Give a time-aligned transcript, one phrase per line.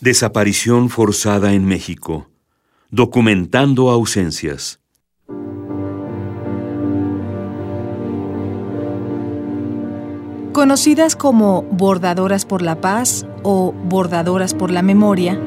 [0.00, 2.30] Desaparición forzada en México.
[2.90, 4.80] Documentando ausencias.
[10.54, 15.38] Conocidas como bordadoras por la paz o bordadoras por la memoria,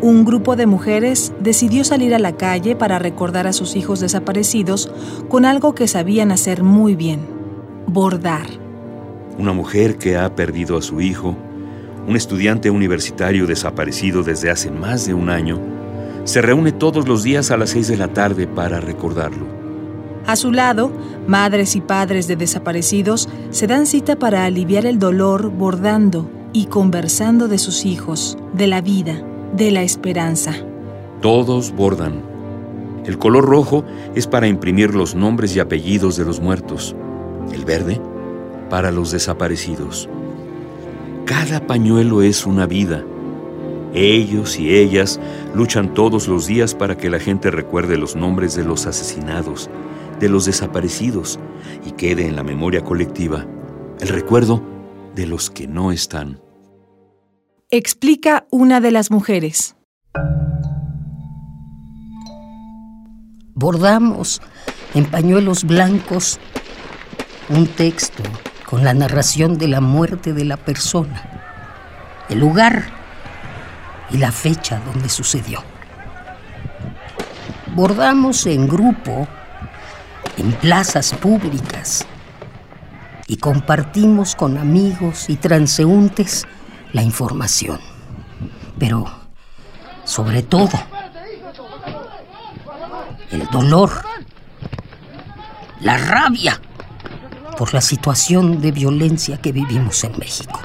[0.00, 4.90] un grupo de mujeres decidió salir a la calle para recordar a sus hijos desaparecidos
[5.28, 7.20] con algo que sabían hacer muy bien,
[7.86, 8.46] bordar.
[9.36, 11.36] Una mujer que ha perdido a su hijo,
[12.06, 15.60] un estudiante universitario desaparecido desde hace más de un año,
[16.24, 19.46] se reúne todos los días a las seis de la tarde para recordarlo.
[20.26, 20.92] A su lado,
[21.26, 27.48] madres y padres de desaparecidos se dan cita para aliviar el dolor bordando y conversando
[27.48, 29.20] de sus hijos, de la vida,
[29.56, 30.54] de la esperanza.
[31.20, 32.22] Todos bordan.
[33.04, 36.94] El color rojo es para imprimir los nombres y apellidos de los muertos.
[37.52, 38.00] El verde,
[38.70, 40.08] para los desaparecidos.
[41.24, 43.04] Cada pañuelo es una vida.
[43.94, 45.20] Ellos y ellas
[45.54, 49.70] luchan todos los días para que la gente recuerde los nombres de los asesinados,
[50.18, 51.38] de los desaparecidos
[51.86, 53.46] y quede en la memoria colectiva
[54.00, 54.62] el recuerdo
[55.14, 56.40] de los que no están.
[57.70, 59.76] Explica una de las mujeres.
[63.54, 64.42] Bordamos
[64.94, 66.40] en pañuelos blancos
[67.48, 68.22] un texto
[68.72, 71.22] con la narración de la muerte de la persona,
[72.30, 72.86] el lugar
[74.10, 75.62] y la fecha donde sucedió.
[77.74, 79.28] Bordamos en grupo
[80.38, 82.06] en plazas públicas
[83.26, 86.46] y compartimos con amigos y transeúntes
[86.94, 87.78] la información.
[88.78, 89.04] Pero,
[90.04, 90.80] sobre todo,
[93.30, 93.90] el dolor,
[95.82, 96.58] la rabia
[97.56, 100.60] por la situación de violencia que vivimos en México.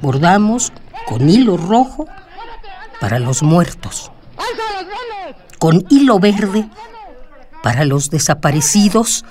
[0.00, 0.72] Bordamos
[1.06, 2.06] con hilo rojo
[3.00, 4.12] para los muertos,
[5.58, 6.68] con hilo verde
[7.62, 9.24] para los desaparecidos,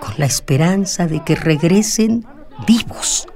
[0.00, 2.26] con la esperanza de que regresen
[2.66, 3.26] vivos.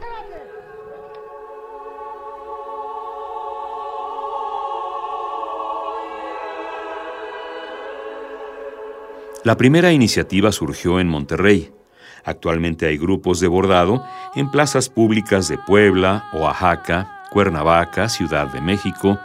[9.45, 11.73] La primera iniciativa surgió en Monterrey.
[12.25, 14.05] Actualmente hay grupos de bordado
[14.37, 19.19] en plazas públicas de Puebla, Oaxaca, Cuernavaca, Ciudad de México,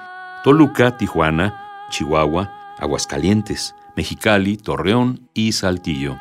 [0.44, 6.18] Toluca, Tijuana, Chihuahua, Aguascalientes, Mexicali, Torreón y Saltillo.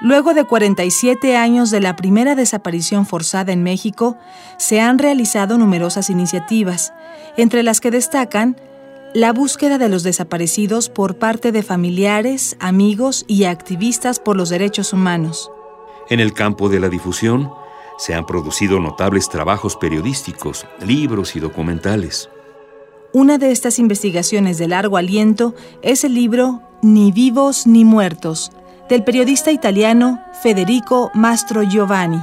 [0.00, 4.18] Luego de 47 años de la primera desaparición forzada en México,
[4.58, 6.92] se han realizado numerosas iniciativas,
[7.36, 8.56] entre las que destacan
[9.16, 14.92] la búsqueda de los desaparecidos por parte de familiares, amigos y activistas por los derechos
[14.92, 15.50] humanos.
[16.10, 17.50] En el campo de la difusión,
[17.96, 22.28] se han producido notables trabajos periodísticos, libros y documentales.
[23.14, 28.52] Una de estas investigaciones de largo aliento es el libro Ni vivos ni muertos,
[28.90, 32.20] del periodista italiano Federico Mastro Giovanni.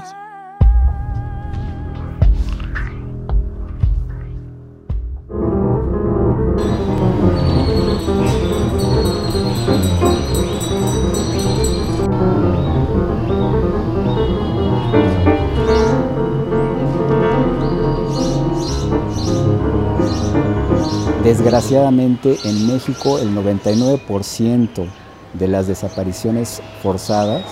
[21.53, 24.87] Desgraciadamente en México el 99%
[25.33, 27.43] de las desapariciones forzadas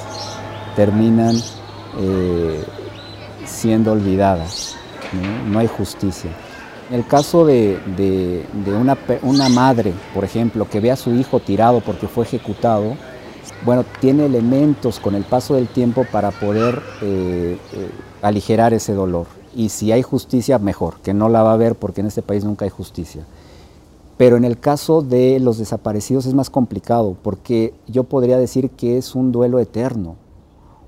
[0.75, 1.35] terminan
[1.99, 2.63] eh,
[3.45, 4.75] siendo olvidadas,
[5.51, 5.59] ¿no?
[5.59, 6.31] hay justicia.
[6.89, 8.47] En el caso de,
[9.21, 12.97] una, madre, por ejemplo, que ve a su hijo tirado porque fue ejecutado,
[13.63, 17.89] bueno, tiene elementos con el paso del tiempo para poder eh, eh,
[18.23, 19.27] aligerar ese dolor.
[19.55, 22.43] Y si hay justicia, mejor, que no la va a ver porque en este país
[22.43, 23.25] nunca hay justicia.
[24.21, 28.97] Pero en el caso de los desaparecidos es más complicado porque yo podría decir que
[28.97, 30.15] es un duelo eterno,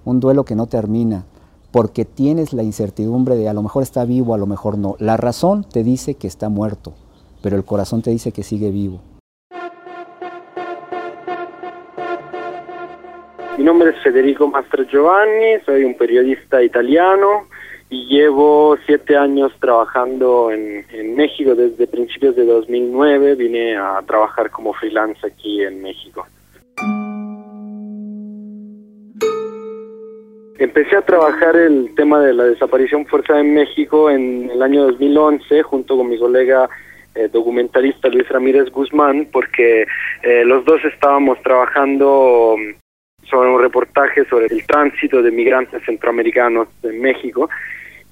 [0.06, 1.26] un duelo que no termina,
[1.72, 4.98] porque tienes la incertidumbre de a lo mejor está vivo, a lo mejor no.
[5.00, 6.94] La razón te dice que está muerto,
[7.42, 9.02] pero el corazón te dice que sigue vivo.
[13.58, 17.48] Mi nombre es Federico Mastro Giovanni, soy un periodista italiano
[17.94, 23.36] y llevo siete años trabajando en, en, México desde principios de 2009.
[23.36, 26.26] Vine a trabajar como freelance aquí en México.
[30.58, 35.62] Empecé a trabajar el tema de la desaparición forzada en México en el año 2011
[35.62, 36.68] junto con mi colega
[37.14, 39.86] eh, documentalista Luis Ramírez Guzmán porque
[40.24, 42.56] eh, los dos estábamos trabajando
[43.30, 47.50] sobre un reportaje sobre el tránsito de migrantes centroamericanos en México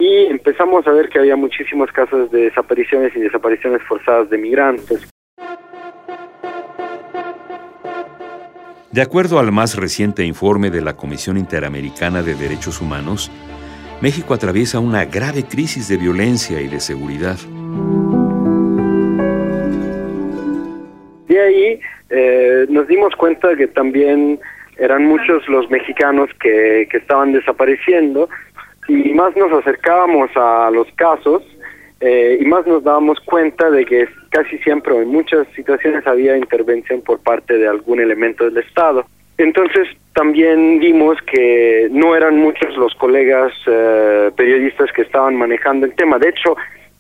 [0.02, 5.08] y empezamos a ver que había muchísimos casos de desapariciones y desapariciones forzadas de migrantes.
[8.92, 13.32] De acuerdo al más reciente informe de la Comisión Interamericana de Derechos Humanos,
[14.02, 17.38] México atraviesa una grave crisis de violencia y de seguridad.
[21.28, 24.40] De ahí eh, nos dimos cuenta que también
[24.78, 28.30] eran muchos los mexicanos que, que estaban desapareciendo
[28.92, 31.44] y más nos acercábamos a los casos
[32.00, 37.02] eh, y más nos dábamos cuenta de que casi siempre en muchas situaciones había intervención
[37.02, 39.06] por parte de algún elemento del Estado.
[39.38, 45.94] Entonces también vimos que no eran muchos los colegas eh, periodistas que estaban manejando el
[45.96, 46.20] tema.
[46.20, 46.56] De hecho,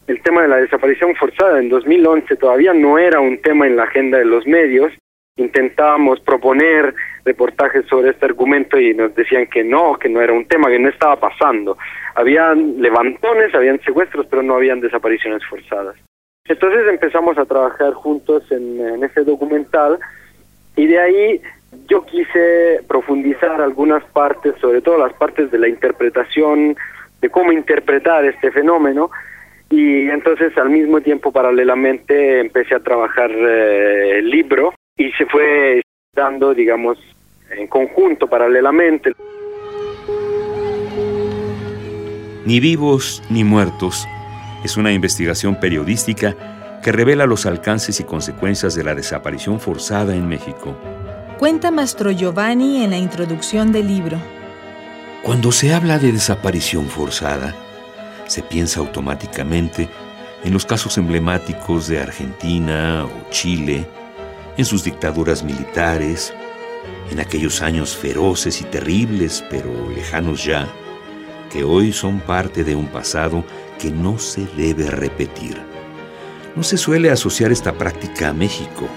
[0.07, 3.83] el tema de la desaparición forzada en 2011 todavía no era un tema en la
[3.83, 4.93] agenda de los medios
[5.37, 6.93] intentábamos proponer
[7.25, 10.79] reportajes sobre este argumento y nos decían que no, que no era un tema, que
[10.79, 11.77] no estaba pasando.
[12.15, 15.95] Habían levantones, habían secuestros, pero no habían desapariciones forzadas.
[16.45, 19.99] Entonces empezamos a trabajar juntos en, en ese documental
[20.75, 21.41] y de ahí
[21.87, 26.75] yo quise profundizar algunas partes, sobre todo las partes de la interpretación,
[27.21, 29.11] de cómo interpretar este fenómeno,
[29.69, 35.81] y entonces al mismo tiempo paralelamente empecé a trabajar eh, el libro y se fue
[36.13, 36.97] dando, digamos,
[37.57, 39.13] en conjunto, paralelamente.
[42.45, 44.05] Ni vivos ni muertos
[44.65, 46.35] es una investigación periodística
[46.83, 50.75] que revela los alcances y consecuencias de la desaparición forzada en México.
[51.39, 54.17] Cuenta Mastro Giovanni en la introducción del libro.
[55.23, 57.55] Cuando se habla de desaparición forzada,
[58.25, 59.87] se piensa automáticamente
[60.43, 63.85] en los casos emblemáticos de Argentina o Chile,
[64.57, 66.33] en sus dictaduras militares,
[67.09, 70.67] en aquellos años feroces y terribles, pero lejanos ya,
[71.51, 73.43] que hoy son parte de un pasado
[73.79, 75.61] que no se debe repetir.
[76.55, 78.87] No se suele asociar esta práctica a México,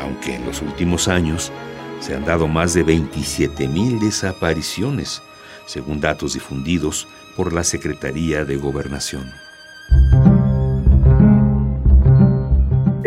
[0.00, 1.52] aunque en los últimos años
[2.00, 5.22] se han dado más de 27.000 desapariciones,
[5.66, 9.32] según datos difundidos por la Secretaría de Gobernación.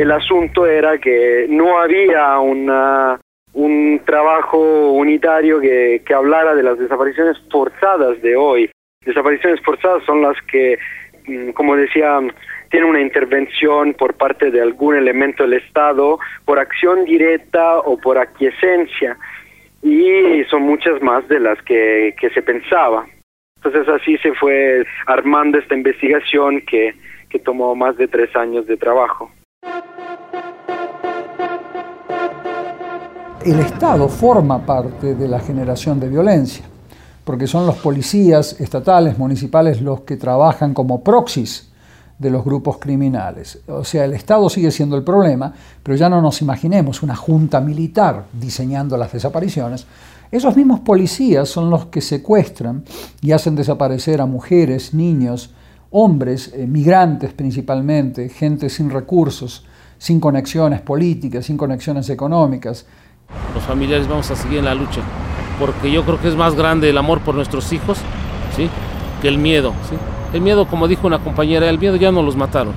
[0.01, 3.19] El asunto era que no había una,
[3.51, 8.71] un trabajo unitario que, que hablara de las desapariciones forzadas de hoy.
[9.05, 10.79] Desapariciones forzadas son las que,
[11.27, 12.17] mm, como decía,
[12.69, 18.17] tienen una intervención por parte de algún elemento del Estado por acción directa o por
[18.17, 19.17] aquiescencia
[19.81, 23.05] y son muchas más de las que, que se pensaba.
[23.57, 26.93] Entonces así se fue armando esta investigación que,
[27.29, 29.29] que tomó más de tres años de trabajo.
[33.45, 36.65] El Estado forma parte de la generación de violencia,
[37.23, 41.69] porque son los policías estatales, municipales, los que trabajan como proxys
[42.17, 43.59] de los grupos criminales.
[43.67, 47.61] O sea, el Estado sigue siendo el problema, pero ya no nos imaginemos una junta
[47.61, 49.87] militar diseñando las desapariciones.
[50.31, 52.83] Esos mismos policías son los que secuestran
[53.21, 55.51] y hacen desaparecer a mujeres, niños,
[55.91, 59.65] hombres, eh, migrantes principalmente, gente sin recursos,
[59.97, 62.85] sin conexiones políticas, sin conexiones económicas,
[63.53, 65.01] los familiares vamos a seguir en la lucha,
[65.59, 67.99] porque yo creo que es más grande el amor por nuestros hijos,
[68.55, 68.69] ¿sí?
[69.21, 69.95] Que el miedo, ¿sí?
[70.33, 72.73] El miedo, como dijo una compañera, el miedo ya no los mataron.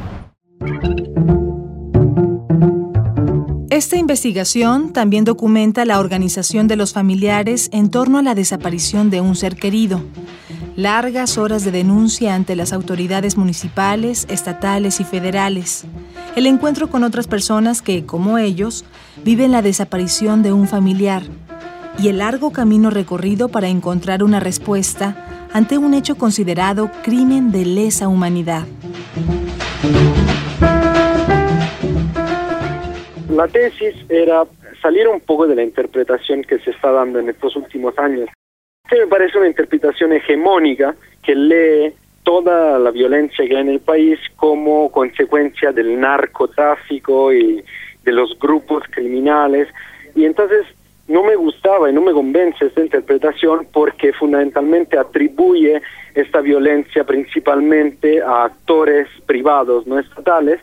[3.70, 9.22] Esta investigación también documenta la organización de los familiares en torno a la desaparición de
[9.22, 10.02] un ser querido.
[10.76, 15.84] Largas horas de denuncia ante las autoridades municipales, estatales y federales.
[16.34, 18.86] El encuentro con otras personas que, como ellos,
[19.22, 21.24] viven la desaparición de un familiar
[21.98, 27.66] y el largo camino recorrido para encontrar una respuesta ante un hecho considerado crimen de
[27.66, 28.66] lesa humanidad.
[33.28, 34.44] La tesis era
[34.80, 38.30] salir un poco de la interpretación que se está dando en estos últimos años.
[38.92, 41.94] Me parece una interpretación hegemónica que lee
[42.24, 47.64] toda la violencia que hay en el país como consecuencia del narcotráfico y
[48.04, 49.68] de los grupos criminales.
[50.14, 50.66] Y entonces
[51.08, 55.80] no me gustaba y no me convence esta interpretación porque fundamentalmente atribuye
[56.14, 60.60] esta violencia principalmente a actores privados, no estatales,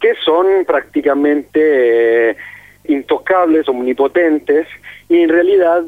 [0.00, 2.36] que son prácticamente eh,
[2.84, 4.66] intocables, omnipotentes,
[5.08, 5.84] y en realidad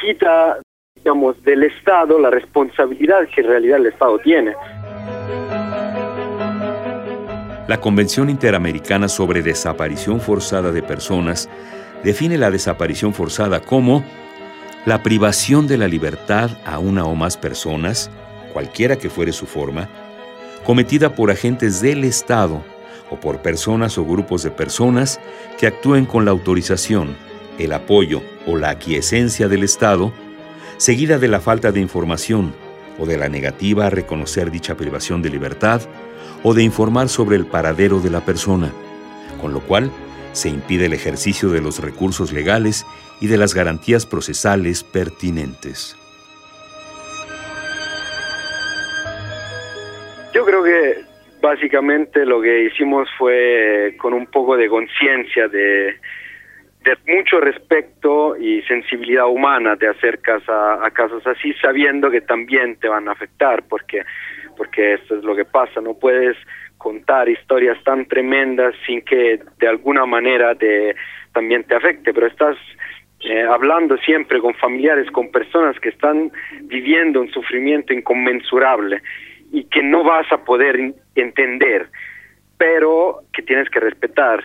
[0.00, 0.58] quita,
[1.04, 4.54] digamos, del Estado la responsabilidad que en realidad el Estado tiene.
[7.68, 11.50] La Convención Interamericana sobre Desaparición Forzada de Personas
[12.02, 14.02] define la desaparición forzada como
[14.86, 18.10] la privación de la libertad a una o más personas,
[18.54, 19.88] cualquiera que fuere su forma,
[20.64, 22.62] cometida por agentes del Estado
[23.10, 25.20] o por personas o grupos de personas
[25.58, 27.14] que actúen con la autorización,
[27.58, 30.12] el apoyo o la aquiescencia del Estado,
[30.76, 32.54] seguida de la falta de información
[32.98, 35.82] o de la negativa a reconocer dicha privación de libertad
[36.42, 38.70] o de informar sobre el paradero de la persona,
[39.40, 39.90] con lo cual
[40.32, 42.84] se impide el ejercicio de los recursos legales
[43.20, 45.96] y de las garantías procesales pertinentes.
[50.34, 51.04] Yo creo que
[51.40, 55.94] básicamente lo que hicimos fue con un poco de conciencia de,
[57.06, 62.88] mucho respeto y sensibilidad humana te acercas a, a, casos así sabiendo que también te
[62.88, 64.04] van a afectar porque
[64.56, 66.36] porque esto es lo que pasa no puedes
[66.78, 70.94] contar historias tan tremendas sin que de alguna manera te
[71.34, 72.56] también te afecte, pero estás
[73.20, 79.02] eh, hablando siempre con familiares, con personas que están viviendo un sufrimiento inconmensurable
[79.52, 81.88] y que no vas a poder entender,
[82.56, 84.44] pero que tienes que respetar.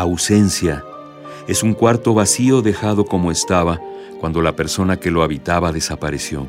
[0.00, 0.82] Ausencia.
[1.46, 3.78] Es un cuarto vacío dejado como estaba
[4.18, 6.48] cuando la persona que lo habitaba desapareció.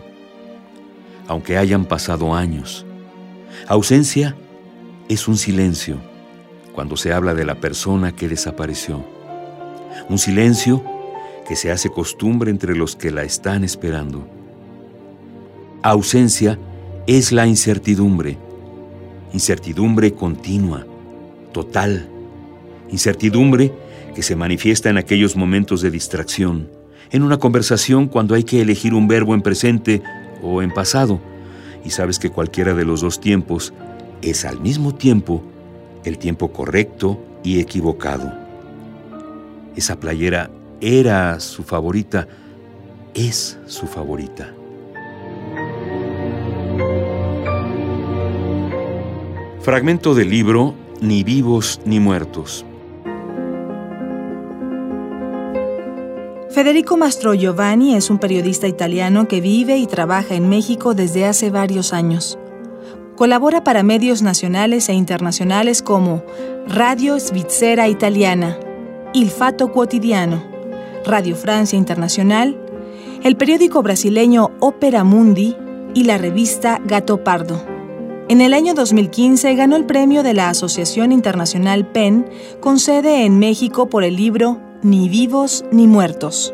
[1.27, 2.85] Aunque hayan pasado años.
[3.67, 4.37] Ausencia
[5.09, 5.97] es un silencio
[6.71, 9.03] cuando se habla de la persona que desapareció.
[10.07, 10.81] Un silencio
[11.45, 14.25] que se hace costumbre entre los que la están esperando.
[15.83, 16.57] Ausencia
[17.05, 18.37] es la incertidumbre,
[19.33, 20.85] incertidumbre continua,
[21.51, 22.07] total,
[22.91, 23.71] incertidumbre
[24.13, 26.69] que se manifiesta en aquellos momentos de distracción,
[27.11, 30.01] en una conversación cuando hay que elegir un verbo en presente
[30.41, 31.19] o en pasado,
[31.83, 33.73] y sabes que cualquiera de los dos tiempos
[34.21, 35.43] es al mismo tiempo
[36.03, 38.31] el tiempo correcto y equivocado.
[39.75, 42.27] Esa playera era su favorita,
[43.13, 44.53] es su favorita.
[49.61, 52.65] Fragmento del libro Ni vivos ni muertos
[56.61, 61.49] Federico Mastro Giovanni es un periodista italiano que vive y trabaja en México desde hace
[61.49, 62.37] varios años.
[63.15, 66.23] Colabora para medios nacionales e internacionales como
[66.67, 68.59] Radio Svizzera Italiana,
[69.11, 70.43] Il Fatto Quotidiano,
[71.03, 72.55] Radio Francia Internacional,
[73.23, 75.57] el periódico brasileño Opera Mundi
[75.95, 77.59] y la revista Gato Pardo.
[78.29, 83.39] En el año 2015 ganó el premio de la Asociación Internacional PEN con sede en
[83.39, 86.53] México por el libro ni vivos ni muertos.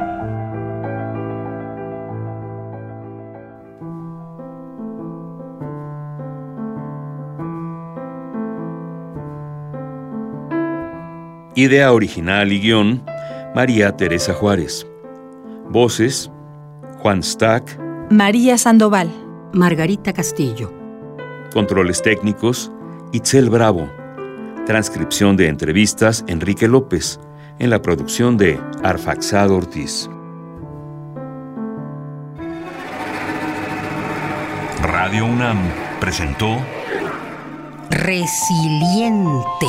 [11.55, 13.03] Idea original y guion,
[13.53, 14.87] María Teresa Juárez.
[15.69, 16.31] Voces,
[17.01, 17.77] Juan Stack,
[18.11, 19.11] María Sandoval,
[19.53, 20.73] Margarita Castillo.
[21.53, 22.71] Controles técnicos,
[23.13, 23.98] Itzel Bravo.
[24.69, 27.19] Transcripción de entrevistas, Enrique López.
[27.59, 30.11] En la producción de Arfaxado Ortiz.
[34.83, 35.57] Radio UNAM
[35.99, 36.59] presentó
[37.89, 39.67] Resiliente.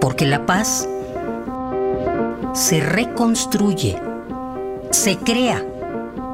[0.00, 0.88] Porque la paz
[2.54, 4.00] se reconstruye,
[4.92, 5.62] se crea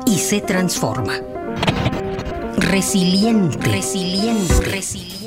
[0.07, 1.15] y se transforma.
[2.71, 3.59] Resiliente.
[3.71, 4.61] Resiliente.
[4.71, 5.18] Resiliente.